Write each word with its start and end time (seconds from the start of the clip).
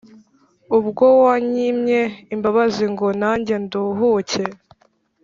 Ubwo 0.77 1.05
wanyimye 1.23 2.01
imbabaziNgo 2.33 3.07
nanjye 3.21 3.55
nduhuke 3.63 4.43